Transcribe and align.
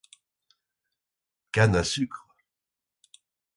Canne 1.51 1.75
à 1.75 1.83
sucre. 1.83 2.25